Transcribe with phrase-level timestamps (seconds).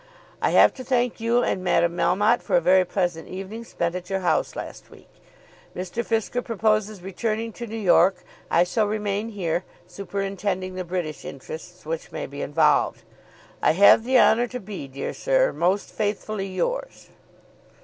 [0.41, 4.09] I have to thank you and Madame Melmotte for a very pleasant evening spent at
[4.09, 5.07] your house last week.
[5.75, 6.03] Mr.
[6.03, 8.23] Fisker proposes returning to New York.
[8.49, 13.03] I shall remain here, superintending the British interests which may be involved.
[13.61, 17.11] I have the honour to be, Dear Sir, Most faithfully yours